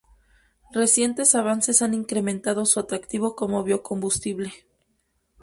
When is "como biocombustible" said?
3.35-4.51